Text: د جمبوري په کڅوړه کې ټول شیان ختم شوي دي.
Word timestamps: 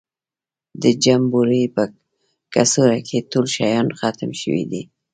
د 0.83 0.85
جمبوري 1.03 1.63
په 1.75 1.83
کڅوړه 2.53 2.97
کې 3.07 3.27
ټول 3.31 3.45
شیان 3.55 3.87
ختم 3.99 4.31
شوي 4.41 4.63
دي. 4.71 4.83